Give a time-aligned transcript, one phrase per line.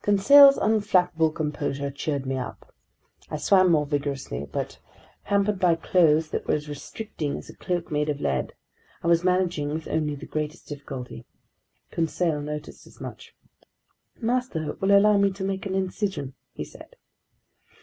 [0.00, 2.72] Conseil's unflappable composure cheered me up.
[3.30, 4.78] I swam more vigorously, but
[5.24, 8.54] hampered by clothes that were as restricting as a cloak made of lead,
[9.02, 11.26] I was managing with only the greatest difficulty.
[11.90, 13.34] Conseil noticed as much.
[14.18, 16.96] "Master will allow me to make an incision," he said.